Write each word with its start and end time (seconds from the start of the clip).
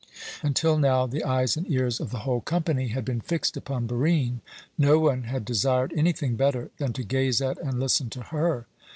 Until 0.41 0.79
now 0.79 1.05
the 1.05 1.23
eyes 1.23 1.55
and 1.55 1.69
ears 1.69 1.99
of 1.99 2.09
the 2.09 2.21
whole 2.25 2.41
company 2.41 2.87
had 2.87 3.05
been 3.05 3.21
fixed 3.21 3.55
upon 3.55 3.85
Barine. 3.85 4.39
No 4.75 4.97
one 4.97 5.25
had 5.25 5.45
desired 5.45 5.93
anything 5.95 6.35
better 6.35 6.71
than 6.79 6.91
to 6.93 7.03
gaze 7.03 7.39
at 7.39 7.59
and 7.59 7.79
listen 7.79 8.09
to 8.09 8.21
her. 8.23 8.65